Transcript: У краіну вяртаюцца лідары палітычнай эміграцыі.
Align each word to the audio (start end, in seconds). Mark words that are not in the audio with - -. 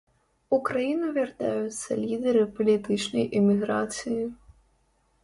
У 0.55 0.57
краіну 0.67 1.09
вяртаюцца 1.17 1.97
лідары 2.05 2.41
палітычнай 2.55 3.29
эміграцыі. 3.41 4.19